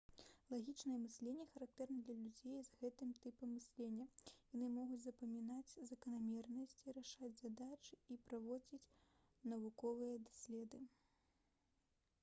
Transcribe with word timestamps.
лагічнае 0.51 0.95
мысленне 1.01 1.43
характэрна 1.49 1.97
для 2.07 2.15
людзей 2.21 2.55
з 2.69 2.77
гэтым 2.79 3.11
тыпам 3.25 3.51
мыслення 3.57 4.07
яны 4.53 4.69
могуць 4.79 4.99
запамінаць 5.05 5.77
заканамернасці 5.91 6.95
рашаць 6.99 7.31
задачы 7.43 8.01
і 8.17 8.19
праводзіць 8.31 8.83
навуковыя 9.55 10.17
доследы 10.27 10.83